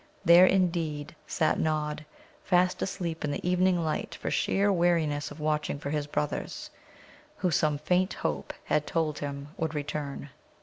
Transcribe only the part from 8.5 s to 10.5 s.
had told him, would return.